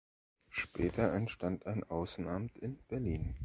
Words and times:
Später 0.49 1.13
entstand 1.13 1.67
ein 1.67 1.83
Außenamt 1.83 2.57
in 2.57 2.73
Berlin. 2.87 3.35